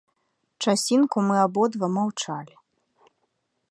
[0.65, 2.55] Часінку мы абодва маўчалі.